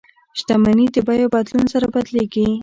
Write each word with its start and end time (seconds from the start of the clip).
شتمني 0.39 0.85
د 0.95 0.97
بیو 1.07 1.27
بدلون 1.35 1.65
سره 1.73 1.85
بدلیږي. 1.93 2.45